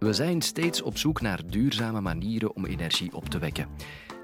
We 0.00 0.12
zijn 0.12 0.42
steeds 0.42 0.82
op 0.82 0.98
zoek 0.98 1.20
naar 1.20 1.40
duurzame 1.46 2.00
manieren 2.00 2.54
om 2.54 2.66
energie 2.66 3.14
op 3.14 3.28
te 3.28 3.38
wekken. 3.38 3.68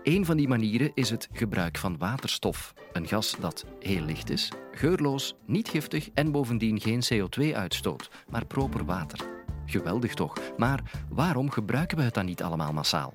Een 0.02 0.24
van 0.24 0.36
die 0.36 0.48
manieren 0.48 0.90
is 0.94 1.10
het 1.10 1.28
gebruik 1.32 1.78
van 1.78 1.98
waterstof. 1.98 2.74
Een 2.92 3.06
gas 3.06 3.36
dat 3.40 3.64
heel 3.80 4.00
licht 4.00 4.30
is, 4.30 4.52
geurloos, 4.72 5.34
niet 5.46 5.68
giftig 5.68 6.08
en 6.14 6.32
bovendien 6.32 6.80
geen 6.80 7.02
CO2 7.12 7.54
uitstoot, 7.54 8.10
maar 8.28 8.46
proper 8.46 8.84
water. 8.84 9.18
Geweldig 9.66 10.14
toch? 10.14 10.32
Maar 10.56 10.82
waarom 11.08 11.50
gebruiken 11.50 11.96
we 11.96 12.02
het 12.02 12.14
dan 12.14 12.24
niet 12.24 12.42
allemaal 12.42 12.72
massaal? 12.72 13.14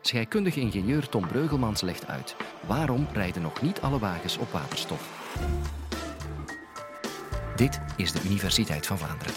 Scheikundige 0.00 0.60
ingenieur 0.60 1.08
Tom 1.08 1.26
Breugelmans 1.26 1.80
legt 1.80 2.06
uit 2.06 2.36
waarom 2.66 3.06
rijden 3.12 3.42
nog 3.42 3.62
niet 3.62 3.80
alle 3.80 3.98
wagens 3.98 4.38
op 4.38 4.50
waterstof. 4.50 5.34
Dit 7.56 7.80
is 7.96 8.12
de 8.12 8.20
Universiteit 8.24 8.86
van 8.86 8.98
Vlaanderen. 8.98 9.34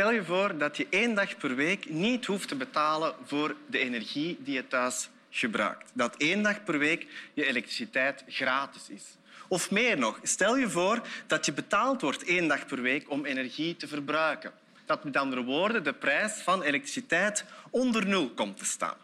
Stel 0.00 0.12
je 0.12 0.24
voor 0.24 0.58
dat 0.58 0.76
je 0.76 0.86
één 0.90 1.14
dag 1.14 1.36
per 1.36 1.54
week 1.54 1.88
niet 1.88 2.26
hoeft 2.26 2.48
te 2.48 2.56
betalen 2.56 3.14
voor 3.24 3.56
de 3.66 3.78
energie 3.78 4.38
die 4.42 4.54
je 4.54 4.68
thuis 4.68 5.08
gebruikt. 5.30 5.90
Dat 5.94 6.16
één 6.16 6.42
dag 6.42 6.64
per 6.64 6.78
week 6.78 7.06
je 7.34 7.44
elektriciteit 7.44 8.24
gratis 8.28 8.88
is. 8.88 9.04
Of 9.48 9.70
meer 9.70 9.98
nog, 9.98 10.20
stel 10.22 10.56
je 10.56 10.70
voor 10.70 11.02
dat 11.26 11.46
je 11.46 11.52
betaald 11.52 12.00
wordt 12.00 12.24
één 12.24 12.48
dag 12.48 12.66
per 12.66 12.82
week 12.82 13.10
om 13.10 13.24
energie 13.24 13.76
te 13.76 13.88
verbruiken. 13.88 14.52
Dat 14.84 15.04
met 15.04 15.16
andere 15.16 15.44
woorden 15.44 15.84
de 15.84 15.92
prijs 15.92 16.32
van 16.32 16.62
elektriciteit 16.62 17.44
onder 17.70 18.06
nul 18.06 18.30
komt 18.30 18.56
te 18.56 18.64
staan. 18.64 18.96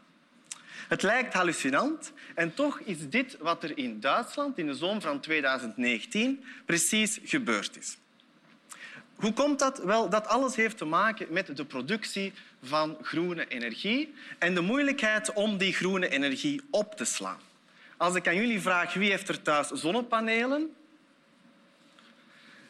Het 0.89 1.03
lijkt 1.03 1.35
hallucinant 1.35 2.13
en 2.35 2.55
toch 2.55 2.81
is 2.81 3.09
dit 3.09 3.37
wat 3.41 3.63
er 3.63 3.79
in 3.79 4.01
Duitsland 4.01 4.59
in 4.59 4.67
de 4.67 4.75
zomer 4.75 5.03
van 5.03 5.21
2019 5.21 6.45
precies 6.65 7.19
gebeurd 7.25 7.77
is. 7.77 7.97
Hoe 9.17 9.33
komt 9.33 9.59
dat? 9.59 9.79
Wel, 9.79 10.09
dat 10.09 10.27
alles 10.27 10.57
heeft 10.57 10.79
te 10.79 10.85
maken 10.85 11.27
met 11.31 11.57
de 11.57 11.65
productie 11.65 12.33
van 12.63 12.97
groene 13.03 13.49
energie 13.49 14.15
en 14.39 14.55
de 14.55 14.61
moeilijkheid 14.61 15.33
om 15.33 15.57
die 15.57 15.73
groene 15.73 16.09
energie 16.09 16.63
op 16.71 16.97
te 16.97 17.05
slaan. 17.05 17.39
Als 17.97 18.15
ik 18.15 18.29
aan 18.29 18.37
jullie 18.37 18.61
vraag 18.61 18.95
wie 18.95 19.11
heeft 19.11 19.29
er 19.29 19.43
thuis 19.43 19.69
zonnepanelen, 19.69 20.75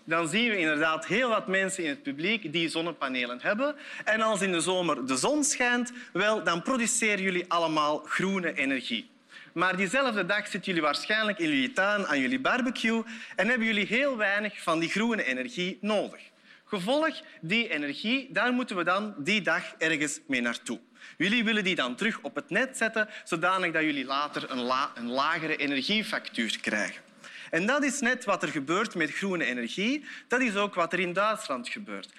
dan 0.04 0.28
zien 0.28 0.50
we 0.50 0.58
inderdaad 0.58 1.06
heel 1.06 1.28
wat 1.28 1.46
mensen 1.46 1.82
in 1.82 1.88
het 1.88 2.02
publiek 2.02 2.52
die 2.52 2.68
zonnepanelen 2.68 3.38
hebben. 3.42 3.74
En 4.04 4.20
als 4.20 4.42
in 4.42 4.52
de 4.52 4.60
zomer 4.60 5.06
de 5.06 5.16
zon 5.16 5.44
schijnt, 5.44 5.92
wel, 6.12 6.42
dan 6.42 6.62
produceren 6.62 7.22
jullie 7.22 7.44
allemaal 7.48 7.98
groene 7.98 8.54
energie. 8.54 9.10
Maar 9.52 9.76
diezelfde 9.76 10.26
dag 10.26 10.42
zitten 10.42 10.62
jullie 10.62 10.82
waarschijnlijk 10.82 11.38
in 11.38 11.48
jullie 11.48 11.72
tuin 11.72 12.06
aan 12.06 12.20
jullie 12.20 12.40
barbecue 12.40 13.02
en 13.36 13.48
hebben 13.48 13.66
jullie 13.66 13.86
heel 13.86 14.16
weinig 14.16 14.62
van 14.62 14.78
die 14.78 14.88
groene 14.88 15.24
energie 15.24 15.78
nodig. 15.80 16.20
Gevolg, 16.68 17.20
die 17.40 17.68
energie, 17.68 18.28
daar 18.32 18.52
moeten 18.52 18.76
we 18.76 18.84
dan 18.84 19.14
die 19.18 19.40
dag 19.40 19.74
ergens 19.78 20.20
mee 20.26 20.40
naartoe. 20.40 20.80
Jullie 21.16 21.44
willen 21.44 21.64
die 21.64 21.74
dan 21.74 21.94
terug 21.94 22.18
op 22.22 22.34
het 22.34 22.50
net 22.50 22.76
zetten, 22.76 23.08
zodanig 23.24 23.72
dat 23.72 23.82
jullie 23.82 24.04
later 24.04 24.50
een, 24.50 24.72
een 24.94 25.08
lagere 25.08 25.56
energiefactuur 25.56 26.60
krijgen. 26.60 27.02
En 27.50 27.66
dat 27.66 27.84
is 27.84 28.00
net 28.00 28.24
wat 28.24 28.42
er 28.42 28.48
gebeurt 28.48 28.94
met 28.94 29.10
groene 29.10 29.44
energie. 29.44 30.04
Dat 30.28 30.40
is 30.40 30.56
ook 30.56 30.74
wat 30.74 30.92
er 30.92 31.00
in 31.00 31.12
Duitsland 31.12 31.68
gebeurt. 31.68 32.12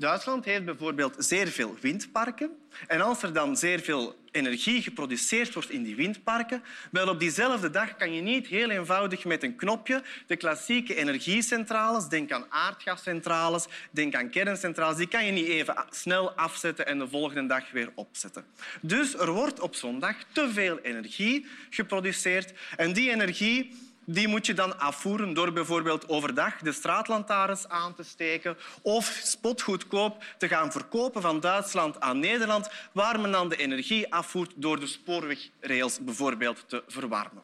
Duitsland 0.00 0.44
heeft 0.44 0.64
bijvoorbeeld 0.64 1.14
zeer 1.18 1.48
veel 1.48 1.76
windparken. 1.80 2.50
En 2.86 3.00
als 3.00 3.22
er 3.22 3.32
dan 3.32 3.56
zeer 3.56 3.80
veel 3.80 4.16
energie 4.30 4.82
geproduceerd 4.82 5.54
wordt 5.54 5.70
in 5.70 5.82
die 5.82 5.96
windparken, 5.96 6.62
wel 6.90 7.08
op 7.08 7.20
diezelfde 7.20 7.70
dag 7.70 7.96
kan 7.96 8.14
je 8.14 8.20
niet 8.20 8.46
heel 8.46 8.70
eenvoudig 8.70 9.24
met 9.24 9.42
een 9.42 9.56
knopje 9.56 10.02
de 10.26 10.36
klassieke 10.36 10.94
energiecentrales, 10.94 12.08
denk 12.08 12.32
aan 12.32 12.46
aardgascentrales, 12.48 13.66
denk 13.90 14.14
aan 14.14 14.30
kerncentrales, 14.30 14.96
die 14.96 15.08
kan 15.08 15.26
je 15.26 15.32
niet 15.32 15.46
even 15.46 15.84
snel 15.90 16.32
afzetten 16.32 16.86
en 16.86 16.98
de 16.98 17.08
volgende 17.08 17.46
dag 17.46 17.70
weer 17.70 17.92
opzetten. 17.94 18.44
Dus 18.80 19.14
er 19.14 19.30
wordt 19.30 19.60
op 19.60 19.74
zo'n 19.74 19.98
dag 19.98 20.16
te 20.32 20.50
veel 20.52 20.78
energie 20.78 21.46
geproduceerd 21.70 22.52
en 22.76 22.92
die 22.92 23.10
energie 23.10 23.89
die 24.12 24.28
moet 24.28 24.46
je 24.46 24.54
dan 24.54 24.78
afvoeren 24.78 25.34
door 25.34 25.52
bijvoorbeeld 25.52 26.08
overdag 26.08 26.58
de 26.58 26.72
straatlantaarns 26.72 27.68
aan 27.68 27.94
te 27.94 28.02
steken 28.02 28.56
of 28.82 29.20
spotgoedkoop 29.22 30.24
te 30.38 30.48
gaan 30.48 30.72
verkopen 30.72 31.22
van 31.22 31.40
Duitsland 31.40 32.00
aan 32.00 32.18
Nederland, 32.18 32.70
waar 32.92 33.20
men 33.20 33.30
dan 33.30 33.48
de 33.48 33.56
energie 33.56 34.12
afvoert 34.12 34.52
door 34.56 34.80
de 34.80 34.86
spoorwegrails 34.86 35.98
bijvoorbeeld 36.00 36.64
te 36.68 36.84
verwarmen. 36.86 37.42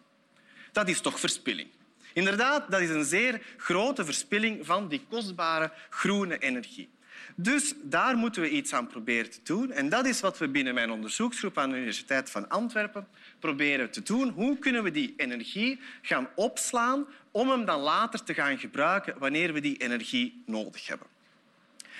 Dat 0.72 0.88
is 0.88 1.00
toch 1.00 1.21
verspilling. 1.21 1.69
Inderdaad, 2.12 2.71
dat 2.71 2.81
is 2.81 2.91
een 2.91 3.04
zeer 3.04 3.43
grote 3.56 4.04
verspilling 4.04 4.66
van 4.66 4.88
die 4.88 5.06
kostbare 5.10 5.72
groene 5.91 6.38
energie. 6.38 6.88
Dus 7.34 7.75
daar 7.82 8.16
moeten 8.16 8.43
we 8.43 8.50
iets 8.50 8.72
aan 8.72 8.87
proberen 8.87 9.31
te 9.31 9.41
doen. 9.43 9.72
En 9.72 9.88
dat 9.88 10.06
is 10.06 10.21
wat 10.21 10.38
we 10.38 10.49
binnen 10.49 10.75
mijn 10.75 10.91
onderzoeksgroep 10.91 11.59
aan 11.59 11.71
de 11.71 11.77
Universiteit 11.77 12.31
van 12.31 12.49
Antwerpen 12.49 13.09
proberen 13.38 13.91
te 13.91 14.03
doen. 14.03 14.28
Hoe 14.28 14.59
kunnen 14.59 14.82
we 14.82 14.91
die 14.91 15.15
energie 15.16 15.81
gaan 16.03 16.28
opslaan 16.34 17.06
om 17.31 17.50
hem 17.50 17.65
dan 17.65 17.81
later 17.81 18.22
te 18.22 18.34
gaan 18.34 18.59
gebruiken 18.59 19.19
wanneer 19.19 19.53
we 19.53 19.60
die 19.60 19.77
energie 19.77 20.43
nodig 20.47 20.87
hebben? 20.87 21.06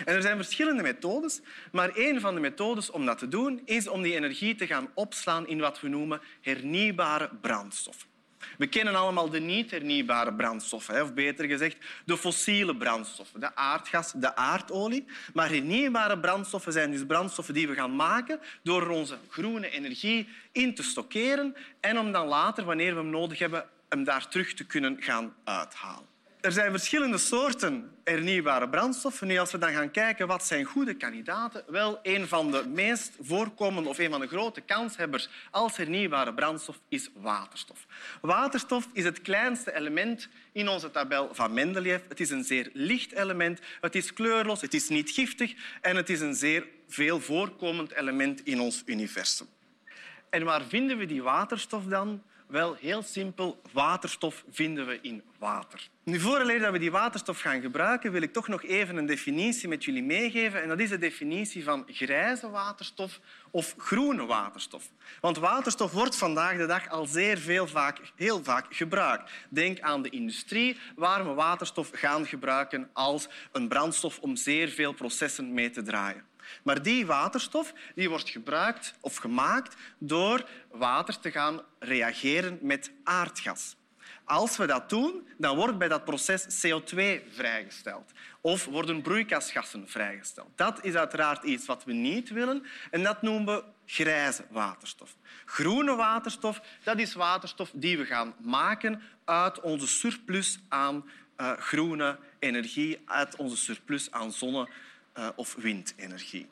En 0.05 0.15
er 0.15 0.23
zijn 0.23 0.37
verschillende 0.37 0.83
methodes, 0.83 1.41
maar 1.73 1.91
een 1.95 2.21
van 2.21 2.35
de 2.35 2.41
methodes 2.41 2.91
om 2.91 3.07
dat 3.07 3.19
te 3.19 3.29
doen 3.29 3.61
is 3.65 3.89
om 3.89 4.03
die 4.03 4.15
energie 4.15 4.55
te 4.55 4.67
gaan 4.67 4.89
opslaan 4.95 5.49
in 5.49 5.61
wat 5.61 5.81
we 5.81 5.89
noemen 5.89 6.21
hernieuwbare 6.41 7.31
brandstoffen. 7.41 8.16
We 8.59 8.67
kennen 8.67 8.95
allemaal 8.95 9.31
de 9.31 9.41
niet 9.41 9.71
hernieuwbare 9.71 10.35
brandstoffen, 10.35 11.03
of 11.03 11.15
beter 11.15 11.45
gezegd 11.45 11.77
de 12.05 12.17
fossiele 12.17 12.77
brandstoffen, 12.77 13.41
de 13.41 13.55
aardgas, 13.55 14.13
de 14.13 14.37
aardolie. 14.37 15.05
Maar 15.35 15.49
hernieuwbare 15.49 16.19
brandstoffen 16.19 16.73
zijn 16.73 16.91
dus 16.91 17.07
brandstoffen 17.07 17.55
die 17.55 17.69
we 17.69 17.75
gaan 17.75 17.97
maken 17.97 18.41
door 18.63 18.89
onze 18.89 19.19
groene 19.29 19.71
energie 19.71 20.29
in 20.53 20.75
te 20.75 20.83
stockeren 20.83 21.55
en 21.81 21.99
om 21.99 22.13
dan 22.13 22.27
later, 22.27 22.65
wanneer 22.65 22.95
we 22.95 23.01
hem 23.01 23.11
nodig 23.11 23.39
hebben, 23.39 23.65
hem 23.89 24.05
daar 24.05 24.29
terug 24.29 24.55
te 24.55 24.65
kunnen 24.65 24.97
gaan 25.03 25.35
uithalen. 25.45 26.16
Er 26.47 26.53
zijn 26.53 26.71
verschillende 26.71 27.19
soorten 27.19 27.91
hernieuwbare 28.05 28.69
brandstoffen. 28.69 29.27
Nu, 29.27 29.39
als 29.39 29.53
we 29.53 29.59
dan 29.59 29.73
gaan 29.73 29.91
kijken 29.91 30.27
wat 30.27 30.47
zijn 30.47 30.65
goede 30.65 30.95
kandidaten, 30.95 31.65
wel 31.67 31.99
een 32.03 32.29
van 32.29 32.51
de 32.51 32.67
meest 32.69 33.13
voorkomende 33.21 33.89
of 33.89 33.99
een 33.99 34.11
van 34.11 34.21
de 34.21 34.27
grote 34.27 34.61
kanshebbers 34.61 35.29
als 35.51 35.77
hernieuwbare 35.77 36.35
brandstof 36.35 36.81
is 36.89 37.11
waterstof. 37.15 37.87
Waterstof 38.21 38.89
is 38.93 39.05
het 39.05 39.23
kleinste 39.23 39.75
element 39.75 40.29
in 40.53 40.69
onze 40.69 40.91
tabel 40.91 41.29
van 41.33 41.55
Mendeleev. 41.55 42.03
Het 42.09 42.21
is 42.21 42.31
een 42.31 42.45
zeer 42.45 42.71
licht 42.73 43.13
element, 43.13 43.61
het 43.81 43.95
is 43.95 44.13
kleurloos, 44.13 44.61
het 44.61 44.75
is 44.75 44.89
niet 44.89 45.11
giftig 45.11 45.55
en 45.81 45.97
het 45.97 46.11
is 46.11 46.21
een 46.21 46.35
zeer 46.35 46.67
veel 46.89 47.21
voorkomend 47.21 47.93
element 47.93 48.45
in 48.45 48.61
ons 48.61 48.83
universum. 48.85 49.47
En 50.31 50.45
waar 50.45 50.63
vinden 50.63 50.99
we 50.99 51.07
die 51.07 51.23
waterstof 51.23 51.85
dan? 51.85 52.23
Wel, 52.47 52.75
heel 52.75 53.03
simpel, 53.03 53.61
waterstof 53.73 54.45
vinden 54.51 54.87
we 54.87 54.99
in 55.03 55.23
water. 55.39 55.89
Nu, 56.05 56.21
voordat 56.21 56.73
we 56.73 56.79
die 56.79 56.91
waterstof 56.91 57.41
gaan 57.41 57.61
gebruiken, 57.61 58.13
wil 58.13 58.23
ik 58.23 58.33
toch 58.33 58.49
nog 58.49 58.65
even 58.65 58.97
een 58.97 59.07
definitie 59.07 59.69
met 59.69 59.85
jullie 59.85 60.03
meegeven. 60.03 60.63
En 60.63 60.69
dat 60.69 60.81
is 60.81 60.89
de 60.89 60.99
definitie 60.99 61.65
van 61.65 61.85
grijze 61.87 62.51
waterstof 62.51 63.21
of 63.51 63.75
groene 63.79 64.27
waterstof. 64.27 64.91
Want 65.21 65.39
waterstof 65.39 65.93
wordt 65.93 66.17
vandaag 66.17 66.57
de 66.57 66.67
dag 66.67 66.89
al 66.89 67.07
zeer 67.07 67.39
veel 67.39 67.67
vaak, 67.67 68.01
heel 68.17 68.45
vaak 68.45 68.67
gebruikt. 68.75 69.31
Denk 69.49 69.81
aan 69.81 70.03
de 70.03 70.11
industrie, 70.11 70.79
waar 70.97 71.27
we 71.27 71.33
waterstof 71.33 71.91
gaan 71.93 72.27
gebruiken 72.27 72.91
als 72.93 73.29
een 73.53 73.69
brandstof 73.69 74.19
om 74.19 74.37
zeer 74.37 74.69
veel 74.69 74.93
processen 74.93 75.55
mee 75.55 75.71
te 75.71 75.83
draaien. 75.83 76.25
Maar 76.63 76.83
die 76.83 77.07
waterstof 77.07 77.73
die 77.95 78.09
wordt 78.09 78.31
gebruikt 78.31 78.95
of 79.01 79.17
gemaakt 79.17 79.77
door 79.99 80.49
water 80.71 81.19
te 81.19 81.31
gaan 81.31 81.63
reageren 81.79 82.59
met 82.61 82.91
aardgas. 83.05 83.77
Als 84.25 84.57
we 84.57 84.67
dat 84.67 84.89
doen, 84.89 85.29
dan 85.39 85.57
wordt 85.57 85.79
bij 85.79 85.89
dat 85.89 86.05
proces 86.05 86.67
CO2 86.67 86.95
vrijgesteld 87.31 88.13
of 88.41 88.65
worden 88.65 89.03
broeikasgassen 89.03 89.89
vrijgesteld. 89.89 90.49
Dat 90.55 90.85
is 90.85 90.95
uiteraard 90.95 91.45
iets 91.45 91.67
wat 91.67 91.85
we 91.85 91.93
niet 91.93 92.29
willen 92.29 92.67
en 92.91 93.03
dat 93.03 93.23
noemen 93.23 93.55
we 93.55 93.65
grijze 93.87 94.45
waterstof. 94.51 95.17
Groene 95.45 95.95
waterstof 95.95 96.61
dat 96.83 96.99
is 96.99 97.15
waterstof 97.15 97.71
die 97.75 97.99
we 97.99 98.05
gaan 98.05 98.35
maken 98.41 99.03
uit 99.25 99.61
onze 99.61 99.87
surplus 99.87 100.59
aan 100.69 101.11
uh, 101.41 101.53
groene 101.53 102.19
energie, 102.39 103.03
uit 103.07 103.37
onze 103.37 103.57
surplus 103.57 104.11
aan 104.11 104.33
zonne- 104.33 104.69
uh, 105.19 105.29
of 105.37 105.55
windenergie. 105.55 106.49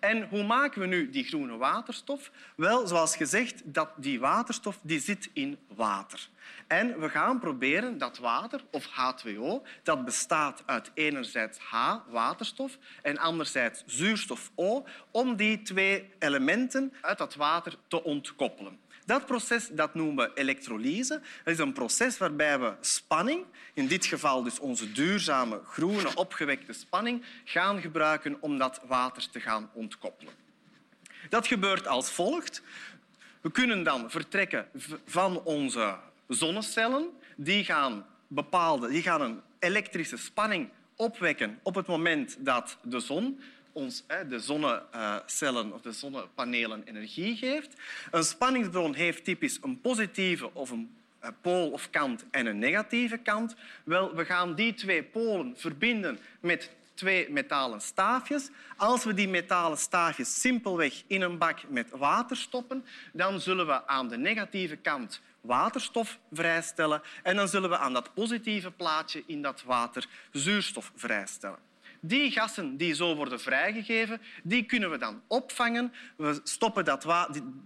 En 0.00 0.28
hoe 0.28 0.42
maken 0.42 0.80
we 0.80 0.86
nu 0.86 1.10
die 1.10 1.24
groene 1.24 1.56
waterstof? 1.56 2.30
Wel, 2.56 2.86
zoals 2.86 3.16
gezegd, 3.16 3.62
dat 3.64 3.90
die 3.96 4.20
waterstof 4.20 4.78
die 4.82 5.00
zit 5.00 5.30
in 5.32 5.58
water. 5.74 6.28
En 6.66 7.00
we 7.00 7.08
gaan 7.08 7.38
proberen 7.38 7.98
dat 7.98 8.18
water, 8.18 8.64
of 8.70 8.86
H2O, 8.86 9.66
dat 9.82 10.04
bestaat 10.04 10.62
uit 10.66 10.90
enerzijds 10.94 11.58
H, 11.58 11.96
waterstof, 12.08 12.78
en 13.02 13.18
anderzijds 13.18 13.82
zuurstof 13.86 14.50
O, 14.54 14.86
om 15.10 15.36
die 15.36 15.62
twee 15.62 16.08
elementen 16.18 16.92
uit 17.00 17.18
dat 17.18 17.34
water 17.34 17.74
te 17.88 18.04
ontkoppelen. 18.04 18.78
Dat 19.04 19.26
proces 19.26 19.68
dat 19.68 19.94
noemen 19.94 20.16
we 20.24 20.40
elektrolyse. 20.40 21.20
Dat 21.44 21.54
is 21.54 21.58
een 21.58 21.72
proces 21.72 22.18
waarbij 22.18 22.60
we 22.60 22.74
spanning, 22.80 23.44
in 23.74 23.86
dit 23.86 24.06
geval 24.06 24.42
dus 24.42 24.58
onze 24.58 24.92
duurzame, 24.92 25.60
groene, 25.64 26.14
opgewekte 26.14 26.72
spanning, 26.72 27.24
gaan 27.44 27.80
gebruiken 27.80 28.36
om 28.40 28.58
dat 28.58 28.80
water 28.86 29.30
te 29.30 29.40
gaan 29.40 29.70
ontkoppelen. 29.72 30.34
Dat 31.28 31.46
gebeurt 31.46 31.86
als 31.86 32.10
volgt. 32.10 32.62
We 33.40 33.50
kunnen 33.50 33.82
dan 33.82 34.10
vertrekken 34.10 34.68
van 35.04 35.42
onze 35.42 35.96
zonnecellen. 36.28 37.08
Die 37.36 37.64
gaan, 37.64 38.06
bepaalde, 38.26 38.88
die 38.88 39.02
gaan 39.02 39.20
een 39.20 39.40
elektrische 39.58 40.16
spanning 40.16 40.68
opwekken 40.96 41.58
op 41.62 41.74
het 41.74 41.86
moment 41.86 42.36
dat 42.38 42.78
de 42.82 43.00
zon 43.00 43.40
ons 43.72 44.04
de 44.28 44.40
zonnecellen 44.40 45.72
of 45.72 45.80
de 45.80 45.92
zonnepanelen 45.92 46.82
energie 46.84 47.36
geeft. 47.36 47.74
Een 48.10 48.24
spanningsbron 48.24 48.94
heeft 48.94 49.24
typisch 49.24 49.58
een 49.62 49.80
positieve 49.80 50.54
of 50.54 50.70
een 50.70 50.96
eh, 51.18 51.30
pool 51.40 51.70
of 51.70 51.90
kant 51.90 52.24
en 52.30 52.46
een 52.46 52.58
negatieve 52.58 53.16
kant. 53.16 53.54
Wel, 53.84 54.14
we 54.14 54.24
gaan 54.24 54.54
die 54.54 54.74
twee 54.74 55.02
polen 55.02 55.54
verbinden 55.56 56.18
met 56.40 56.70
twee 56.94 57.30
metalen 57.30 57.80
staafjes. 57.80 58.50
Als 58.76 59.04
we 59.04 59.14
die 59.14 59.28
metalen 59.28 59.78
staafjes 59.78 60.40
simpelweg 60.40 61.02
in 61.06 61.20
een 61.20 61.38
bak 61.38 61.58
met 61.68 61.90
water 61.90 62.36
stoppen, 62.36 62.84
dan 63.12 63.40
zullen 63.40 63.66
we 63.66 63.86
aan 63.86 64.08
de 64.08 64.18
negatieve 64.18 64.76
kant 64.76 65.20
waterstof 65.40 66.18
vrijstellen 66.32 67.02
en 67.22 67.36
dan 67.36 67.48
zullen 67.48 67.70
we 67.70 67.78
aan 67.78 67.92
dat 67.92 68.14
positieve 68.14 68.70
plaatje 68.70 69.22
in 69.26 69.42
dat 69.42 69.62
water 69.62 70.06
zuurstof 70.32 70.92
vrijstellen. 70.94 71.69
Die 72.00 72.30
gassen 72.30 72.76
die 72.76 72.94
zo 72.94 73.14
worden 73.16 73.40
vrijgegeven, 73.40 74.20
die 74.42 74.64
kunnen 74.64 74.90
we 74.90 74.98
dan 74.98 75.22
opvangen. 75.26 75.92
We 76.16 76.40
stoppen 76.42 76.84
dat 76.84 77.06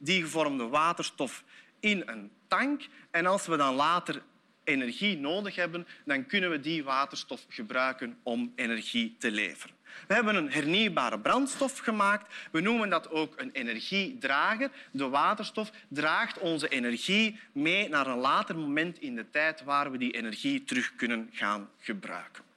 die 0.00 0.22
gevormde 0.22 0.66
waterstof 0.66 1.44
in 1.80 2.02
een 2.06 2.30
tank 2.48 2.86
en 3.10 3.26
als 3.26 3.46
we 3.46 3.56
dan 3.56 3.74
later 3.74 4.22
energie 4.64 5.18
nodig 5.18 5.54
hebben, 5.54 5.86
dan 6.04 6.26
kunnen 6.26 6.50
we 6.50 6.60
die 6.60 6.84
waterstof 6.84 7.44
gebruiken 7.48 8.18
om 8.22 8.52
energie 8.56 9.16
te 9.18 9.30
leveren. 9.30 9.76
We 10.06 10.14
hebben 10.14 10.34
een 10.36 10.52
hernieuwbare 10.52 11.20
brandstof 11.20 11.78
gemaakt. 11.78 12.34
We 12.52 12.60
noemen 12.60 12.88
dat 12.90 13.10
ook 13.10 13.40
een 13.40 13.50
energiedrager. 13.52 14.70
De 14.90 15.08
waterstof 15.08 15.70
draagt 15.88 16.38
onze 16.38 16.68
energie 16.68 17.40
mee 17.52 17.88
naar 17.88 18.06
een 18.06 18.18
later 18.18 18.56
moment 18.56 18.98
in 18.98 19.14
de 19.14 19.30
tijd 19.30 19.64
waar 19.64 19.90
we 19.90 19.98
die 19.98 20.12
energie 20.12 20.64
terug 20.64 20.94
kunnen 20.94 21.28
gaan 21.32 21.70
gebruiken. 21.78 22.53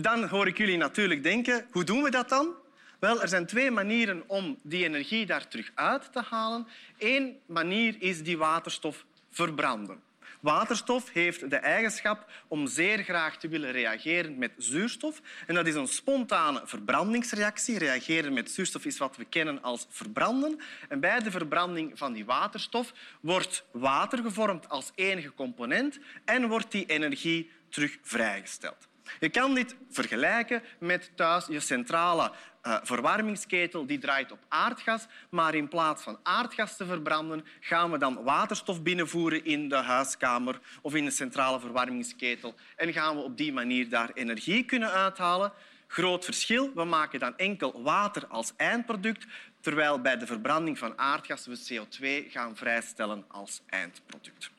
Dan 0.00 0.24
hoor 0.24 0.46
ik 0.46 0.58
jullie 0.58 0.76
natuurlijk 0.76 1.22
denken, 1.22 1.66
hoe 1.70 1.84
doen 1.84 2.02
we 2.02 2.10
dat 2.10 2.28
dan? 2.28 2.54
Wel, 2.98 3.22
er 3.22 3.28
zijn 3.28 3.46
twee 3.46 3.70
manieren 3.70 4.22
om 4.26 4.58
die 4.62 4.84
energie 4.84 5.26
daar 5.26 5.48
terug 5.48 5.70
uit 5.74 6.12
te 6.12 6.22
halen. 6.30 6.66
Eén 6.98 7.38
manier 7.46 7.96
is 7.98 8.22
die 8.22 8.38
waterstof 8.38 9.04
verbranden. 9.30 10.00
Waterstof 10.40 11.10
heeft 11.12 11.50
de 11.50 11.56
eigenschap 11.56 12.30
om 12.48 12.66
zeer 12.66 12.98
graag 12.98 13.36
te 13.36 13.48
willen 13.48 13.72
reageren 13.72 14.38
met 14.38 14.52
zuurstof. 14.56 15.20
En 15.46 15.54
dat 15.54 15.66
is 15.66 15.74
een 15.74 15.88
spontane 15.88 16.62
verbrandingsreactie. 16.64 17.78
Reageren 17.78 18.32
met 18.32 18.50
zuurstof 18.50 18.84
is 18.84 18.98
wat 18.98 19.16
we 19.16 19.24
kennen 19.24 19.62
als 19.62 19.86
verbranden. 19.90 20.60
En 20.88 21.00
bij 21.00 21.20
de 21.20 21.30
verbranding 21.30 21.98
van 21.98 22.12
die 22.12 22.24
waterstof 22.24 22.92
wordt 23.20 23.64
water 23.70 24.18
gevormd 24.18 24.68
als 24.68 24.92
enige 24.94 25.34
component 25.34 25.98
en 26.24 26.48
wordt 26.48 26.70
die 26.70 26.86
energie 26.86 27.50
terug 27.68 27.98
vrijgesteld. 28.02 28.88
Je 29.20 29.28
kan 29.28 29.54
dit 29.54 29.76
vergelijken 29.90 30.62
met 30.78 31.10
thuis 31.14 31.46
je 31.46 31.60
centrale 31.60 32.32
uh, 32.62 32.76
verwarmingsketel 32.82 33.86
die 33.86 33.98
draait 33.98 34.32
op 34.32 34.38
aardgas, 34.48 35.06
maar 35.30 35.54
in 35.54 35.68
plaats 35.68 36.02
van 36.02 36.18
aardgas 36.22 36.76
te 36.76 36.86
verbranden 36.86 37.46
gaan 37.60 37.90
we 37.90 37.98
dan 37.98 38.22
waterstof 38.22 38.82
binnenvoeren 38.82 39.44
in 39.44 39.68
de 39.68 39.76
huiskamer 39.76 40.60
of 40.82 40.94
in 40.94 41.04
de 41.04 41.10
centrale 41.10 41.60
verwarmingsketel 41.60 42.54
en 42.76 42.92
gaan 42.92 43.16
we 43.16 43.22
op 43.22 43.36
die 43.36 43.52
manier 43.52 43.88
daar 43.88 44.10
energie 44.14 44.64
kunnen 44.64 44.90
uithalen. 44.90 45.52
Groot 45.86 46.24
verschil, 46.24 46.72
we 46.74 46.84
maken 46.84 47.20
dan 47.20 47.36
enkel 47.36 47.82
water 47.82 48.26
als 48.26 48.52
eindproduct, 48.56 49.26
terwijl 49.60 50.00
bij 50.00 50.16
de 50.16 50.26
verbranding 50.26 50.78
van 50.78 50.98
aardgas 50.98 51.46
we 51.46 51.58
CO2 51.58 52.30
gaan 52.30 52.56
vrijstellen 52.56 53.24
als 53.28 53.62
eindproduct. 53.66 54.50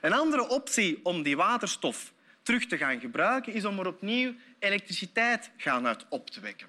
Een 0.00 0.12
andere 0.12 0.48
optie 0.48 1.00
om 1.02 1.22
die 1.22 1.36
waterstof 1.36 2.11
terug 2.42 2.66
te 2.66 2.76
gaan 2.76 3.00
gebruiken, 3.00 3.52
is 3.52 3.64
om 3.64 3.78
er 3.78 3.86
opnieuw 3.86 4.34
elektriciteit 4.58 5.50
gaan 5.56 5.86
uit 5.86 6.06
op 6.08 6.30
te 6.30 6.40
wekken. 6.40 6.66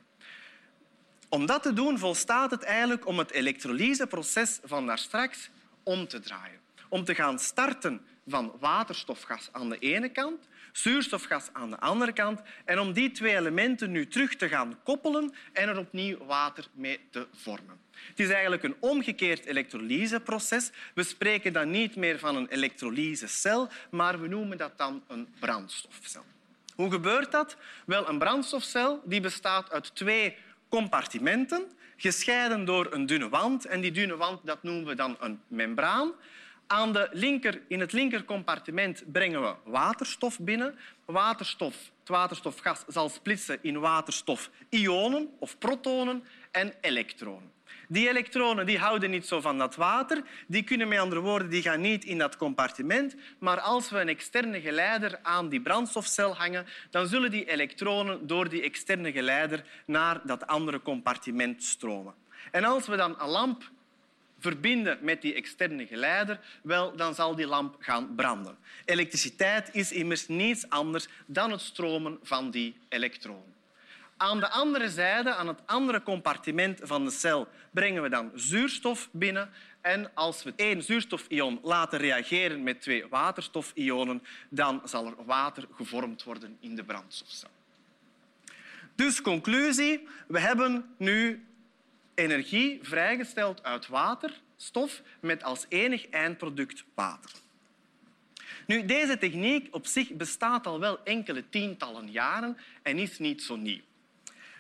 Om 1.30 1.46
dat 1.46 1.64
te 1.64 1.74
doen 1.74 2.00
volstaat 2.00 2.52
het 2.52 2.64
eigenlijk 2.64 3.08
om 3.08 3.18
het 3.18 3.32
elektrolyseproces 3.32 4.60
van 4.64 4.86
daarstraks 4.88 5.50
om 5.84 6.08
te 6.08 6.20
draaien. 6.20 6.60
Om 6.90 7.04
te 7.04 7.16
gaan 7.16 7.40
starten 7.40 8.06
van 8.28 8.56
waterstofgas 8.60 9.50
aan 9.52 9.70
de 9.70 9.78
ene 9.78 10.10
kant, 10.10 10.48
zuurstofgas 10.74 11.50
aan 11.52 11.70
de 11.70 11.80
andere 11.80 12.12
kant 12.12 12.42
en 12.66 12.80
om 12.80 12.94
die 12.94 13.12
twee 13.12 13.36
elementen 13.36 13.92
nu 13.92 14.08
terug 14.08 14.36
te 14.36 14.48
gaan 14.48 14.80
koppelen 14.84 15.34
en 15.54 15.70
er 15.70 15.78
opnieuw 15.78 16.18
water 16.26 16.66
mee 16.74 17.00
te 17.10 17.28
vormen. 17.34 17.82
Het 17.92 18.20
is 18.20 18.30
eigenlijk 18.30 18.64
een 18.64 18.76
omgekeerd 18.80 19.46
elektrolyseproces. 19.46 20.72
We 20.94 21.04
spreken 21.04 21.54
dan 21.54 21.70
niet 21.70 21.96
meer 21.96 22.20
van 22.20 22.36
een 22.36 22.48
elektrolysecel, 22.48 23.70
maar 23.92 24.22
we 24.22 24.28
noemen 24.28 24.58
dat 24.58 24.78
dan 24.78 25.04
een 25.08 25.28
brandstofcel. 25.40 26.24
Hoe 26.76 26.92
gebeurt 26.92 27.32
dat? 27.32 27.58
Wel, 27.86 28.10
een 28.10 28.20
brandstofcel 28.20 29.02
die 29.06 29.22
bestaat 29.22 29.72
uit 29.72 29.96
twee 29.96 30.38
compartimenten, 30.70 31.72
gescheiden 31.98 32.66
door 32.66 32.88
een 32.94 33.06
dunne 33.06 33.30
wand. 33.30 33.66
En 33.66 33.82
die 33.82 33.92
dunne 33.92 34.16
wand 34.16 34.46
dat 34.46 34.64
noemen 34.64 34.86
we 34.86 34.96
dan 34.96 35.18
een 35.20 35.42
membraan. 35.48 36.12
Aan 36.68 36.94
de 36.94 37.10
linker, 37.12 37.62
in 37.68 37.80
het 37.80 37.92
linkercompartiment 37.92 39.04
brengen 39.12 39.42
we 39.42 39.56
waterstof 39.64 40.40
binnen. 40.40 40.76
Waterstof, 41.06 41.76
het 42.00 42.10
waterstofgas 42.10 42.84
zal 42.88 43.10
splitsen 43.10 43.60
in 43.62 43.80
waterstofionen 43.80 45.30
of 45.40 45.58
protonen 45.58 46.24
en 46.52 46.74
elektronen. 46.82 47.52
Die 47.88 48.10
elektronen 48.10 48.66
die 48.66 48.78
houden 48.78 49.10
niet 49.10 49.28
zo 49.28 49.42
van 49.42 49.58
dat 49.58 49.76
water. 49.76 50.24
Die 50.48 50.64
kunnen 50.64 50.88
met 50.88 51.00
andere 51.00 51.22
woorden 51.22 51.50
die 51.50 51.62
gaan 51.62 51.82
niet 51.82 52.06
in 52.06 52.18
dat 52.18 52.38
compartiment. 52.38 53.16
Maar 53.40 53.60
als 53.60 53.90
we 53.90 54.00
een 54.00 54.10
externe 54.10 54.62
geleider 54.62 55.20
aan 55.22 55.50
die 55.50 55.62
brandstofcel 55.62 56.36
hangen, 56.36 56.66
dan 56.90 57.08
zullen 57.08 57.32
die 57.32 57.46
elektronen 57.46 58.28
door 58.28 58.50
die 58.50 58.62
externe 58.62 59.12
geleider 59.12 59.64
naar 59.86 60.22
dat 60.24 60.48
andere 60.48 60.82
compartiment 60.82 61.64
stromen. 61.64 62.14
En 62.52 62.64
als 62.64 62.88
we 62.88 62.96
dan 62.96 63.16
een 63.20 63.30
lamp 63.30 63.72
verbinden 64.44 64.98
met 65.02 65.22
die 65.22 65.34
externe 65.34 65.88
geleider, 65.88 66.40
wel, 66.64 66.96
dan 66.96 67.16
zal 67.16 67.36
die 67.36 67.48
lamp 67.48 67.76
gaan 67.80 68.16
branden. 68.16 68.58
Elektriciteit 68.86 69.70
is 69.72 69.92
immers 69.92 70.28
niets 70.28 70.70
anders 70.70 71.08
dan 71.26 71.52
het 71.52 71.62
stromen 71.62 72.20
van 72.22 72.52
die 72.52 72.76
elektronen. 72.90 73.54
Aan 74.18 74.40
de 74.40 74.50
andere 74.50 74.90
zijde, 74.90 75.36
aan 75.36 75.48
het 75.48 75.60
andere 75.66 76.04
compartiment 76.04 76.80
van 76.84 77.06
de 77.06 77.12
cel, 77.12 77.48
brengen 77.72 78.02
we 78.02 78.10
dan 78.10 78.32
zuurstof 78.36 79.10
binnen. 79.12 79.50
En 79.82 80.12
als 80.14 80.44
we 80.44 80.54
één 80.56 80.84
zuurstofion 80.84 81.60
laten 81.64 82.00
reageren 82.00 82.64
met 82.64 82.82
twee 82.82 83.08
waterstofionen, 83.08 84.24
dan 84.50 84.82
zal 84.84 85.06
er 85.06 85.26
water 85.26 85.68
gevormd 85.72 86.24
worden 86.24 86.58
in 86.60 86.76
de 86.76 86.84
brandstofcel. 86.84 87.50
Dus 88.96 89.22
conclusie, 89.22 90.08
we 90.28 90.40
hebben 90.40 90.94
nu 90.98 91.46
energie 92.16 92.80
vrijgesteld 92.82 93.64
uit 93.64 93.88
waterstof 93.88 95.02
met 95.20 95.44
als 95.44 95.66
enig 95.70 96.10
eindproduct 96.10 96.84
water. 96.96 97.32
Nu, 98.68 98.86
deze 98.86 99.18
techniek 99.18 99.76
op 99.76 99.86
zich 99.86 100.12
bestaat 100.12 100.68
al 100.68 100.80
wel 100.80 101.04
enkele 101.04 101.50
tientallen 101.50 102.12
jaren 102.12 102.58
en 102.82 102.98
is 102.98 103.20
niet 103.20 103.44
zo 103.44 103.56
nieuw. 103.56 103.82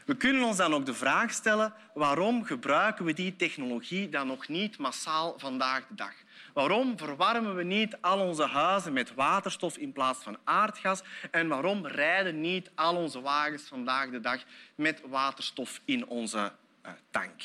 We 0.05 0.15
kunnen 0.15 0.43
ons 0.43 0.57
dan 0.57 0.73
ook 0.73 0.85
de 0.85 0.93
vraag 0.93 1.31
stellen 1.31 1.73
waarom 1.93 2.43
gebruiken 2.43 3.05
we 3.05 3.13
die 3.13 3.35
technologie 3.35 4.09
dan 4.09 4.27
nog 4.27 4.47
niet 4.47 4.77
massaal 4.77 5.33
vandaag 5.37 5.87
de 5.87 5.95
dag? 5.95 6.13
Waarom 6.53 6.97
verwarmen 6.97 7.55
we 7.55 7.63
niet 7.63 7.97
al 8.01 8.19
onze 8.19 8.45
huizen 8.45 8.93
met 8.93 9.13
waterstof 9.13 9.77
in 9.77 9.91
plaats 9.91 10.23
van 10.23 10.37
aardgas? 10.43 11.01
En 11.31 11.47
waarom 11.47 11.87
rijden 11.87 12.41
niet 12.41 12.71
al 12.75 12.95
onze 12.95 13.21
wagens 13.21 13.63
vandaag 13.63 14.09
de 14.09 14.19
dag 14.19 14.43
met 14.75 15.01
waterstof 15.09 15.81
in 15.85 16.07
onze 16.07 16.51
tank? 17.11 17.41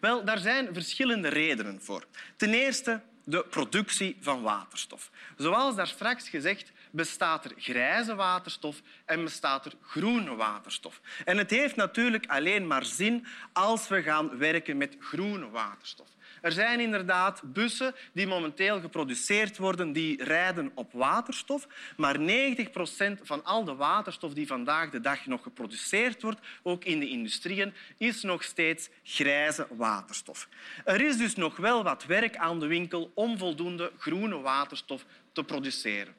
Wel, 0.00 0.24
daar 0.24 0.38
zijn 0.38 0.68
verschillende 0.72 1.28
redenen 1.28 1.82
voor. 1.82 2.06
Ten 2.36 2.54
eerste 2.54 3.00
de 3.24 3.44
productie 3.50 4.16
van 4.20 4.42
waterstof. 4.42 5.10
Zoals 5.36 5.74
daar 5.74 5.86
straks 5.86 6.28
gezegd, 6.28 6.72
bestaat 6.96 7.44
er 7.44 7.52
grijze 7.56 8.14
waterstof 8.14 8.82
en 9.04 9.24
bestaat 9.24 9.66
er 9.66 9.72
groene 9.82 10.34
waterstof. 10.34 11.00
En 11.24 11.38
het 11.38 11.50
heeft 11.50 11.76
natuurlijk 11.76 12.26
alleen 12.26 12.66
maar 12.66 12.84
zin 12.84 13.26
als 13.52 13.88
we 13.88 14.02
gaan 14.02 14.38
werken 14.38 14.76
met 14.76 14.96
groene 15.00 15.50
waterstof. 15.50 16.08
Er 16.40 16.52
zijn 16.52 16.80
inderdaad 16.80 17.42
bussen 17.44 17.94
die 18.12 18.26
momenteel 18.26 18.80
geproduceerd 18.80 19.58
worden 19.58 19.92
die 19.92 20.24
rijden 20.24 20.70
op 20.74 20.92
waterstof, 20.92 21.66
maar 21.96 22.20
90 22.20 22.70
procent 22.70 23.20
van 23.22 23.44
al 23.44 23.64
de 23.64 23.74
waterstof 23.74 24.32
die 24.32 24.46
vandaag 24.46 24.90
de 24.90 25.00
dag 25.00 25.26
nog 25.26 25.42
geproduceerd 25.42 26.22
wordt, 26.22 26.40
ook 26.62 26.84
in 26.84 27.00
de 27.00 27.08
industrieën, 27.08 27.74
is 27.96 28.22
nog 28.22 28.42
steeds 28.42 28.88
grijze 29.02 29.66
waterstof. 29.70 30.48
Er 30.84 31.00
is 31.00 31.16
dus 31.16 31.34
nog 31.34 31.56
wel 31.56 31.82
wat 31.82 32.04
werk 32.04 32.36
aan 32.36 32.60
de 32.60 32.66
winkel 32.66 33.10
om 33.14 33.38
voldoende 33.38 33.92
groene 33.98 34.40
waterstof 34.40 35.04
te 35.32 35.44
produceren. 35.44 36.14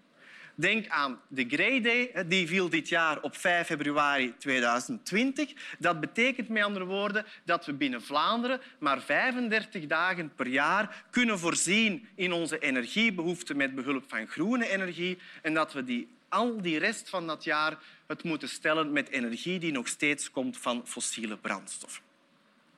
Denk 0.59 0.87
aan 0.87 1.21
de 1.27 1.45
Grey 1.47 1.81
Day, 1.81 2.25
die 2.27 2.47
viel 2.47 2.69
dit 2.69 2.89
jaar 2.89 3.21
op 3.21 3.35
5 3.35 3.67
februari 3.67 4.33
2020. 4.37 5.53
Dat 5.79 5.99
betekent 5.99 6.49
met 6.49 6.63
andere 6.63 6.85
woorden 6.85 7.25
dat 7.43 7.65
we 7.65 7.73
binnen 7.73 8.01
Vlaanderen 8.01 8.61
maar 8.79 9.01
35 9.01 9.85
dagen 9.85 10.31
per 10.35 10.47
jaar 10.47 11.03
kunnen 11.11 11.39
voorzien 11.39 12.07
in 12.15 12.31
onze 12.31 12.59
energiebehoeften 12.59 13.57
met 13.57 13.75
behulp 13.75 14.03
van 14.07 14.27
groene 14.27 14.69
energie 14.69 15.17
en 15.41 15.53
dat 15.53 15.73
we 15.73 15.83
die, 15.83 16.07
al 16.29 16.61
die 16.61 16.79
rest 16.79 17.09
van 17.09 17.27
dat 17.27 17.43
jaar 17.43 17.77
het 18.07 18.23
moeten 18.23 18.49
stellen 18.49 18.91
met 18.91 19.09
energie 19.09 19.59
die 19.59 19.71
nog 19.71 19.87
steeds 19.87 20.31
komt 20.31 20.57
van 20.57 20.87
fossiele 20.87 21.37
brandstof. 21.37 22.01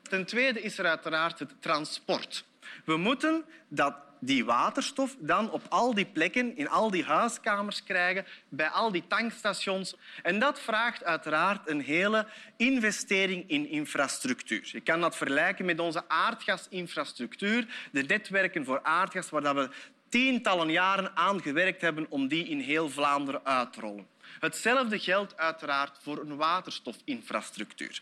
Ten 0.01 0.25
tweede 0.25 0.61
is 0.61 0.77
er 0.77 0.85
uiteraard 0.85 1.39
het 1.39 1.53
transport. 1.59 2.45
We 2.85 2.97
moeten 2.97 3.45
dat 3.67 3.95
die 4.19 4.45
waterstof 4.45 5.15
dan 5.19 5.51
op 5.51 5.61
al 5.69 5.93
die 5.93 6.05
plekken, 6.05 6.57
in 6.57 6.69
al 6.69 6.91
die 6.91 7.03
huiskamers 7.03 7.83
krijgen, 7.83 8.25
bij 8.49 8.69
al 8.69 8.91
die 8.91 9.03
tankstations. 9.07 9.95
En 10.23 10.39
dat 10.39 10.59
vraagt 10.59 11.03
uiteraard 11.03 11.69
een 11.69 11.81
hele 11.81 12.27
investering 12.57 13.43
in 13.47 13.69
infrastructuur. 13.69 14.69
Je 14.71 14.81
kan 14.81 15.01
dat 15.01 15.17
vergelijken 15.17 15.65
met 15.65 15.79
onze 15.79 16.03
aardgasinfrastructuur, 16.07 17.67
de 17.91 18.03
netwerken 18.03 18.65
voor 18.65 18.83
aardgas, 18.83 19.29
waar 19.29 19.55
we 19.55 19.69
tientallen 20.09 20.71
jaren 20.71 21.15
aan 21.15 21.41
gewerkt 21.41 21.81
hebben 21.81 22.05
om 22.09 22.27
die 22.27 22.47
in 22.47 22.59
heel 22.59 22.89
Vlaanderen 22.89 23.45
uit 23.45 23.73
te 23.73 23.79
rollen. 23.79 24.07
Hetzelfde 24.39 24.99
geldt 24.99 25.37
uiteraard 25.37 25.97
voor 26.01 26.19
een 26.19 26.35
waterstofinfrastructuur. 26.35 28.01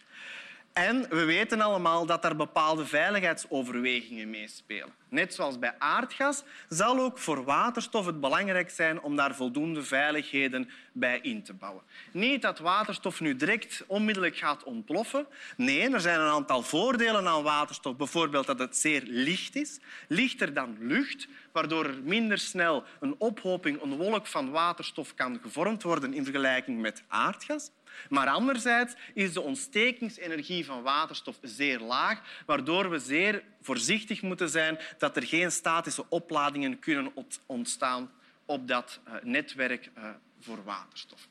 En 0.78 1.06
we 1.10 1.24
weten 1.26 1.62
allemaal 1.62 2.06
dat 2.06 2.26
er 2.26 2.36
bepaalde 2.36 2.86
veiligheidsoverwegingen 2.86 4.30
meespelen. 4.30 4.94
Net 5.10 5.34
zoals 5.34 5.60
bij 5.60 5.76
aardgas 5.78 6.44
zal 6.70 7.00
ook 7.00 7.18
voor 7.18 7.44
waterstof 7.44 8.06
het 8.06 8.20
belangrijk 8.20 8.70
zijn 8.70 9.02
om 9.02 9.16
daar 9.16 9.36
voldoende 9.36 9.84
veiligheden 9.84 10.70
bij 10.92 11.20
in 11.22 11.44
te 11.44 11.54
bouwen. 11.54 11.84
Niet 12.12 12.42
dat 12.42 12.60
waterstof 12.60 13.20
nu 13.20 13.36
direct 13.36 13.84
onmiddellijk 13.88 14.38
gaat 14.38 14.64
ontploffen. 14.64 15.28
Nee, 15.56 15.94
er 15.94 16.02
zijn 16.02 16.20
een 16.20 16.32
aantal 16.32 16.62
voordelen 16.62 17.28
aan 17.28 17.44
waterstof. 17.44 17.96
Bijvoorbeeld 17.96 18.46
dat 18.46 18.60
het 18.60 18.78
zeer 18.78 19.02
licht 19.06 19.56
is, 19.56 19.80
lichter 20.08 20.54
dan 20.54 20.78
lucht, 20.80 21.28
waardoor 21.52 21.86
er 21.86 22.00
minder 22.04 22.38
snel 22.38 22.84
een 23.00 23.16
ophoping, 23.18 23.82
een 23.82 23.96
wolk 23.96 24.28
van 24.28 24.52
waterstof 24.52 25.14
kan 25.14 25.40
gevormd 25.42 25.84
worden 25.84 26.14
in 26.14 26.24
vergelijking 26.24 26.82
met 26.82 27.04
aardgas. 27.08 27.72
Maar 28.10 28.28
anderzijds 28.28 28.96
is 29.14 29.34
de 29.34 29.42
ontstekingsenergie 29.42 30.66
van 30.66 30.82
waterstof 30.82 31.38
zeer 31.42 31.80
laag, 31.80 32.22
waardoor 32.46 32.90
we 32.90 33.00
zeer 33.00 33.44
voorzichtig 33.62 34.22
moeten 34.22 34.50
zijn 34.50 34.80
dat 34.98 35.16
er 35.16 35.24
geen 35.24 35.52
statische 35.52 36.06
opladingen 36.10 36.80
kunnen 36.80 37.12
ontstaan 37.46 38.12
op 38.46 38.68
dat 38.68 39.00
eh, 39.04 39.14
netwerk 39.24 39.90
eh, 39.94 40.10
voor 40.40 40.64
waterstof. 40.64 41.28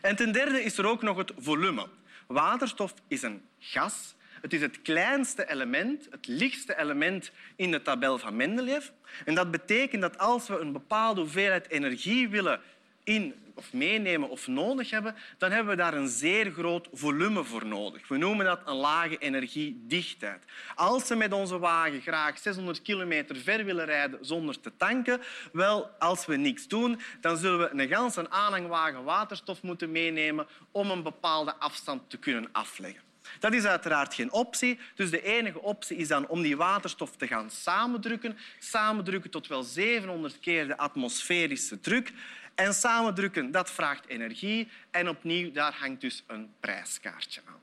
En 0.00 0.16
ten 0.16 0.32
derde 0.32 0.62
is 0.62 0.78
er 0.78 0.86
ook 0.86 1.02
nog 1.02 1.16
het 1.16 1.32
volume. 1.38 1.88
Waterstof 2.26 2.94
is 3.08 3.22
een 3.22 3.42
gas. 3.58 4.14
Het 4.40 4.52
is 4.52 4.60
het 4.60 4.82
kleinste 4.82 5.50
element, 5.50 6.06
het 6.10 6.26
lichtste 6.26 6.78
element 6.78 7.30
in 7.56 7.70
de 7.70 7.82
tabel 7.82 8.18
van 8.18 8.36
Mendeleev. 8.36 8.88
En 9.24 9.34
dat 9.34 9.50
betekent 9.50 10.02
dat 10.02 10.18
als 10.18 10.48
we 10.48 10.58
een 10.58 10.72
bepaalde 10.72 11.20
hoeveelheid 11.20 11.70
energie 11.70 12.28
willen 12.28 12.60
in 13.04 13.34
of 13.54 13.72
meenemen 13.72 14.28
of 14.28 14.46
nodig 14.46 14.90
hebben, 14.90 15.14
dan 15.38 15.50
hebben 15.50 15.76
we 15.76 15.82
daar 15.82 15.94
een 15.94 16.08
zeer 16.08 16.52
groot 16.52 16.88
volume 16.92 17.44
voor 17.44 17.66
nodig. 17.66 18.08
We 18.08 18.16
noemen 18.16 18.46
dat 18.46 18.60
een 18.64 18.74
lage 18.74 19.18
energiedichtheid. 19.18 20.44
Als 20.74 21.08
we 21.08 21.14
met 21.14 21.32
onze 21.32 21.58
wagen 21.58 22.00
graag 22.00 22.38
600 22.38 22.82
kilometer 22.82 23.36
ver 23.36 23.64
willen 23.64 23.84
rijden 23.84 24.18
zonder 24.20 24.60
te 24.60 24.72
tanken, 24.76 25.20
wel, 25.52 25.90
als 25.98 26.26
we 26.26 26.36
niks 26.36 26.68
doen, 26.68 27.00
dan 27.20 27.36
zullen 27.36 27.58
we 27.58 27.82
een 27.82 27.88
ganse 27.88 28.30
aanhangwagen 28.30 29.04
waterstof 29.04 29.62
moeten 29.62 29.92
meenemen 29.92 30.46
om 30.72 30.90
een 30.90 31.02
bepaalde 31.02 31.54
afstand 31.54 32.10
te 32.10 32.16
kunnen 32.16 32.48
afleggen. 32.52 33.02
Dat 33.38 33.52
is 33.52 33.64
uiteraard 33.64 34.14
geen 34.14 34.32
optie. 34.32 34.78
Dus 34.94 35.10
de 35.10 35.22
enige 35.22 35.60
optie 35.60 35.96
is 35.96 36.08
dan 36.08 36.28
om 36.28 36.42
die 36.42 36.56
waterstof 36.56 37.16
te 37.16 37.26
gaan 37.26 37.50
samendrukken. 37.50 38.38
Samendrukken 38.58 39.30
tot 39.30 39.46
wel 39.46 39.62
700 39.62 40.40
keer 40.40 40.66
de 40.66 40.76
atmosferische 40.76 41.80
druk. 41.80 42.12
En 42.54 42.74
samendrukken, 42.74 43.50
dat 43.50 43.70
vraagt 43.70 44.06
energie. 44.06 44.68
En 44.90 45.08
opnieuw, 45.08 45.52
daar 45.52 45.74
hangt 45.80 46.00
dus 46.00 46.24
een 46.26 46.52
prijskaartje 46.60 47.40
aan. 47.46 47.62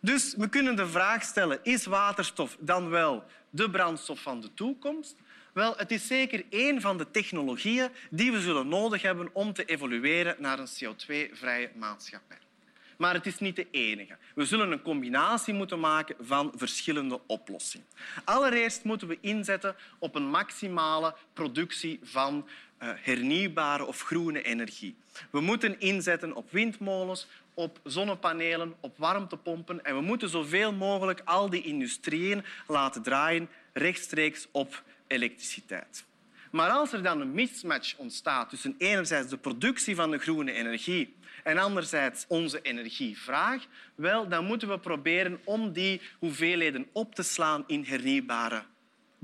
Dus 0.00 0.34
we 0.36 0.48
kunnen 0.48 0.76
de 0.76 0.86
vraag 0.86 1.22
stellen, 1.22 1.58
is 1.62 1.84
waterstof 1.84 2.56
dan 2.60 2.88
wel 2.88 3.24
de 3.50 3.70
brandstof 3.70 4.20
van 4.20 4.40
de 4.40 4.54
toekomst? 4.54 5.16
Wel, 5.52 5.76
het 5.76 5.90
is 5.90 6.06
zeker 6.06 6.44
één 6.50 6.80
van 6.80 6.98
de 6.98 7.10
technologieën 7.10 7.88
die 8.10 8.32
we 8.32 8.40
zullen 8.40 8.68
nodig 8.68 9.02
hebben 9.02 9.30
om 9.32 9.52
te 9.52 9.64
evolueren 9.64 10.36
naar 10.38 10.58
een 10.58 10.68
CO2-vrije 10.68 11.70
maatschappij. 11.74 12.38
Maar 12.96 13.14
het 13.14 13.26
is 13.26 13.38
niet 13.38 13.56
de 13.56 13.66
enige. 13.70 14.16
We 14.34 14.44
zullen 14.44 14.72
een 14.72 14.82
combinatie 14.82 15.54
moeten 15.54 15.80
maken 15.80 16.16
van 16.20 16.52
verschillende 16.56 17.20
oplossingen. 17.26 17.86
Allereerst 18.24 18.84
moeten 18.84 19.08
we 19.08 19.18
inzetten 19.20 19.76
op 19.98 20.14
een 20.14 20.26
maximale 20.28 21.14
productie 21.32 22.00
van 22.02 22.48
hernieuwbare 22.84 23.84
of 23.84 24.00
groene 24.00 24.42
energie. 24.42 24.96
We 25.30 25.40
moeten 25.40 25.80
inzetten 25.80 26.34
op 26.34 26.50
windmolens, 26.50 27.26
op 27.54 27.80
zonnepanelen, 27.84 28.74
op 28.80 28.98
warmtepompen 28.98 29.84
en 29.84 29.94
we 29.94 30.00
moeten 30.00 30.28
zoveel 30.28 30.72
mogelijk 30.72 31.20
al 31.24 31.50
die 31.50 31.62
industrieën 31.62 32.44
laten 32.66 33.02
draaien 33.02 33.48
rechtstreeks 33.72 34.48
op 34.52 34.82
elektriciteit. 35.06 36.04
Maar 36.50 36.70
als 36.70 36.92
er 36.92 37.02
dan 37.02 37.20
een 37.20 37.32
mismatch 37.32 37.96
ontstaat 37.96 38.50
tussen 38.50 38.74
enerzijds 38.78 39.28
de 39.28 39.36
productie 39.36 39.94
van 39.94 40.10
de 40.10 40.18
groene 40.18 40.52
energie 40.52 41.14
en 41.44 41.58
anderzijds 41.58 42.24
onze 42.28 42.62
energievraag, 42.62 43.66
wel, 43.94 44.28
dan 44.28 44.44
moeten 44.44 44.68
we 44.68 44.78
proberen 44.78 45.40
om 45.44 45.72
die 45.72 46.00
hoeveelheden 46.18 46.86
op 46.92 47.14
te 47.14 47.22
slaan 47.22 47.64
in 47.66 47.84
hernieuwbare 47.84 48.62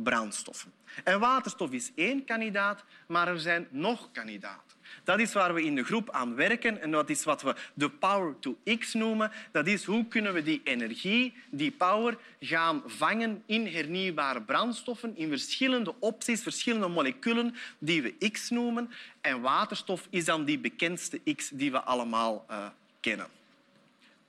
brandstoffen. 0.02 0.72
En 1.04 1.20
waterstof 1.20 1.70
is 1.70 1.92
één 1.94 2.24
kandidaat, 2.24 2.84
maar 3.06 3.28
er 3.28 3.40
zijn 3.40 3.66
nog 3.70 4.08
kandidaten. 4.12 4.76
Dat 5.04 5.20
is 5.20 5.32
waar 5.32 5.54
we 5.54 5.62
in 5.62 5.74
de 5.74 5.84
groep 5.84 6.10
aan 6.10 6.34
werken 6.34 6.80
en 6.80 6.90
dat 6.90 7.10
is 7.10 7.24
wat 7.24 7.42
we 7.42 7.54
de 7.74 7.90
power 7.90 8.38
to 8.38 8.58
X 8.78 8.94
noemen. 8.94 9.30
Dat 9.52 9.66
is 9.66 9.84
hoe 9.84 10.06
kunnen 10.06 10.32
we 10.32 10.42
die 10.42 10.60
energie, 10.64 11.34
die 11.50 11.70
power, 11.70 12.16
gaan 12.40 12.82
vangen 12.86 13.42
in 13.46 13.66
hernieuwbare 13.66 14.42
brandstoffen, 14.42 15.16
in 15.16 15.28
verschillende 15.28 15.94
opties, 15.98 16.42
verschillende 16.42 16.88
moleculen 16.88 17.54
die 17.78 18.02
we 18.02 18.30
X 18.30 18.50
noemen. 18.50 18.90
En 19.20 19.40
waterstof 19.40 20.06
is 20.10 20.24
dan 20.24 20.44
die 20.44 20.58
bekendste 20.58 21.20
X 21.34 21.48
die 21.48 21.70
we 21.70 21.80
allemaal 21.80 22.46
uh, 22.50 22.66
kennen. 23.00 23.26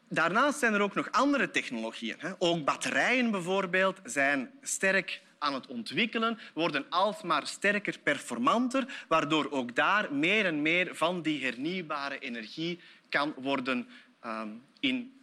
Daarnaast 0.08 0.60
zijn 0.60 0.74
er 0.74 0.82
ook 0.82 0.96
nog 0.96 1.12
andere 1.12 1.52
technologieën. 1.52 2.18
Ook 2.38 2.66
batterijen 2.66 3.32
bijvoorbeeld 3.32 4.00
zijn 4.04 4.52
sterk 4.62 5.22
aan 5.40 5.54
het 5.54 5.68
ontwikkelen, 5.68 6.40
worden 6.54 6.86
alsmaar 6.90 7.48
sterker 7.48 8.00
performanter, 8.04 9.06
waardoor 9.08 9.52
ook 9.52 9.76
daar 9.76 10.14
meer 10.14 10.46
en 10.46 10.62
meer 10.62 10.96
van 10.96 11.22
die 11.22 11.44
hernieuwbare 11.44 12.20
energie 12.20 12.80
kan 13.10 13.34
worden 13.38 13.88
um, 14.26 14.64
in 14.80 15.14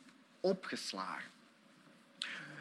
opgeslagen. 0.41 1.31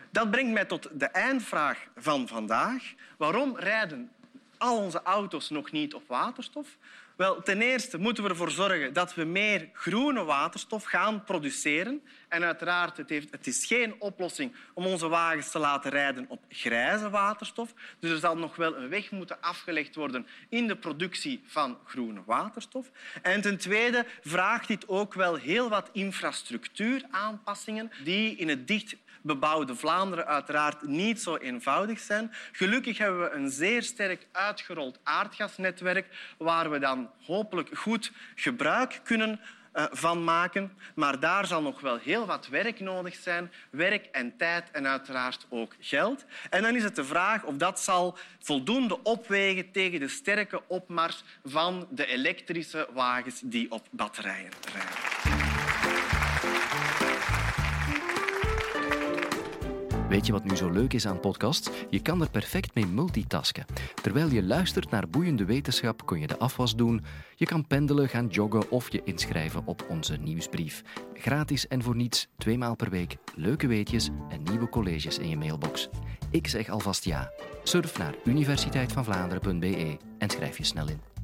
Dat 0.09 0.31
brengt 0.31 0.53
mij 0.53 0.65
tot 0.65 0.89
de 0.93 1.05
eindvraag 1.05 1.87
van 1.95 2.27
vandaag. 2.27 2.93
Waarom 3.17 3.57
rijden 3.57 4.11
al 4.57 4.77
onze 4.77 5.01
auto's 5.03 5.49
nog 5.49 5.71
niet 5.71 5.93
op 5.93 6.07
waterstof? 6.07 6.77
Wel, 7.15 7.41
ten 7.41 7.61
eerste 7.61 7.97
moeten 7.97 8.23
we 8.23 8.29
ervoor 8.29 8.51
zorgen 8.51 8.93
dat 8.93 9.13
we 9.13 9.23
meer 9.23 9.69
groene 9.73 10.23
waterstof 10.23 10.83
gaan 10.83 11.23
produceren. 11.23 12.01
En 12.27 12.43
uiteraard, 12.43 12.97
het, 12.97 13.09
heeft, 13.09 13.31
het 13.31 13.47
is 13.47 13.65
geen 13.65 13.95
oplossing 13.99 14.55
om 14.73 14.85
onze 14.85 15.07
wagens 15.07 15.51
te 15.51 15.59
laten 15.59 15.91
rijden 15.91 16.25
op 16.27 16.43
grijze 16.49 17.09
waterstof. 17.09 17.73
Dus 17.99 18.11
er 18.11 18.17
zal 18.17 18.37
nog 18.37 18.55
wel 18.55 18.77
een 18.77 18.89
weg 18.89 19.11
moeten 19.11 19.41
afgelegd 19.41 19.95
worden 19.95 20.27
in 20.49 20.67
de 20.67 20.75
productie 20.75 21.43
van 21.45 21.77
groene 21.85 22.21
waterstof. 22.25 22.91
En 23.21 23.41
ten 23.41 23.57
tweede 23.57 24.05
vraagt 24.21 24.67
dit 24.67 24.87
ook 24.87 25.13
wel 25.13 25.35
heel 25.35 25.69
wat 25.69 25.89
infrastructuuraanpassingen 25.91 27.91
die 28.03 28.35
in 28.35 28.49
het 28.49 28.67
dicht 28.67 28.95
bebouwde 29.25 29.75
Vlaanderen 29.75 30.27
uiteraard 30.27 30.87
niet 30.87 31.21
zo 31.21 31.35
eenvoudig 31.35 31.99
zijn. 31.99 32.33
Gelukkig 32.51 32.97
hebben 32.97 33.21
we 33.21 33.31
een 33.31 33.49
zeer 33.49 33.83
sterk 33.83 34.27
uitgerold 34.31 34.99
aardgasnetwerk 35.03 36.07
waar 36.37 36.71
we 36.71 36.79
dan 36.79 37.09
hopelijk 37.25 37.69
goed 37.73 38.11
gebruik 38.35 38.99
kunnen 39.03 39.39
eh, 39.75 39.85
van 39.91 40.23
maken. 40.23 40.71
Maar 40.95 41.19
daar 41.19 41.45
zal 41.45 41.61
nog 41.61 41.81
wel 41.81 41.97
heel 41.97 42.25
wat 42.25 42.47
werk 42.47 42.79
nodig 42.79 43.15
zijn. 43.15 43.51
Werk 43.69 44.05
en 44.05 44.37
tijd 44.37 44.71
en 44.71 44.87
uiteraard 44.87 45.45
ook 45.49 45.75
geld. 45.79 46.25
En 46.49 46.61
dan 46.61 46.75
is 46.75 46.83
het 46.83 46.95
de 46.95 47.05
vraag 47.05 47.43
of 47.43 47.55
dat 47.55 47.79
zal 47.79 48.17
voldoende 48.39 49.03
opwegen 49.03 49.71
tegen 49.71 49.99
de 49.99 50.07
sterke 50.07 50.61
opmars 50.67 51.23
van 51.43 51.87
de 51.89 52.05
elektrische 52.05 52.87
wagens 52.93 53.41
die 53.43 53.71
op 53.71 53.87
batterijen 53.91 54.51
rijden. 54.73 55.34
Weet 60.09 60.25
je 60.25 60.31
wat 60.31 60.43
nu 60.43 60.55
zo 60.55 60.69
leuk 60.69 60.93
is 60.93 61.07
aan 61.07 61.19
podcasts? 61.19 61.69
Je 61.89 62.01
kan 62.01 62.21
er 62.21 62.29
perfect 62.29 62.75
mee 62.75 62.85
multitasken. 62.85 63.65
Terwijl 64.01 64.29
je 64.29 64.43
luistert 64.43 64.89
naar 64.89 65.09
boeiende 65.09 65.45
wetenschap, 65.45 66.05
kun 66.05 66.19
je 66.19 66.27
de 66.27 66.37
afwas 66.37 66.75
doen. 66.75 67.03
Je 67.35 67.45
kan 67.45 67.67
pendelen, 67.67 68.09
gaan 68.09 68.27
joggen 68.27 68.69
of 68.69 68.91
je 68.91 69.01
inschrijven 69.03 69.61
op 69.65 69.85
onze 69.89 70.15
nieuwsbrief. 70.15 70.81
Gratis 71.13 71.67
en 71.67 71.83
voor 71.83 71.95
niets, 71.95 72.27
twee 72.37 72.57
maal 72.57 72.75
per 72.75 72.89
week. 72.89 73.17
Leuke 73.35 73.67
weetjes 73.67 74.09
en 74.29 74.43
nieuwe 74.43 74.69
colleges 74.69 75.17
in 75.17 75.29
je 75.29 75.37
mailbox. 75.37 75.89
Ik 76.29 76.47
zeg 76.47 76.69
alvast 76.69 77.05
ja. 77.05 77.31
Surf 77.63 77.97
naar 77.97 78.15
universiteitvanvlaanderen.be 78.23 79.97
en 80.17 80.29
schrijf 80.29 80.57
je 80.57 80.63
snel 80.63 80.89
in. 80.89 81.14